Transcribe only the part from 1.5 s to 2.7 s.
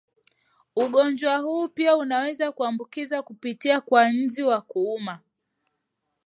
pia unaweza